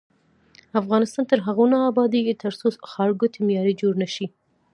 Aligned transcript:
افغانستان 0.81 1.23
تر 1.31 1.39
هغو 1.47 1.65
نه 1.73 1.77
ابادیږي، 1.91 2.33
ترڅو 2.43 2.67
ښارګوټي 2.91 3.39
معیاري 3.47 3.73
جوړ 3.81 3.93
نشي. 4.03 4.25